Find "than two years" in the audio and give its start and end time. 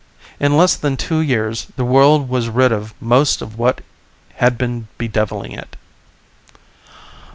0.77-1.67